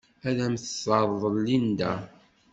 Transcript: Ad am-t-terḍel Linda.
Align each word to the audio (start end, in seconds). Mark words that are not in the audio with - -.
Ad 0.27 0.37
am-t-terḍel 0.45 1.35
Linda. 1.45 1.93